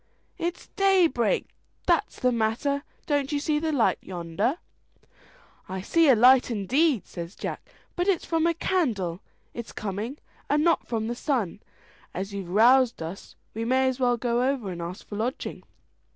[0.39, 1.49] "It's daybreak
[1.85, 4.57] that's the matter: don't you see light yonder?"
[5.69, 9.21] "I see a light indeed," says Jack, "but it's from a candle
[9.53, 10.17] it's coming,
[10.49, 11.59] and not from the sun.
[12.15, 15.61] As you've roused us we may as well go over, and ask for lodging."